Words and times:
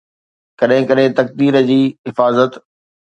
ڪڏهن 0.61 0.87
ڪڏهن 0.91 1.11
تقدير 1.19 1.59
جي 1.71 1.79
حفاظت 2.09 2.61